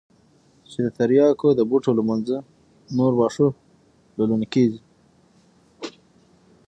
چې 0.69 0.79
د 0.85 0.87
ترياکو 0.97 1.47
د 1.55 1.61
بوټو 1.69 1.91
له 1.99 2.03
منځه 2.09 2.35
نور 2.97 3.11
واښه 3.15 3.47
للون 4.17 4.41
کېږي. 4.53 4.81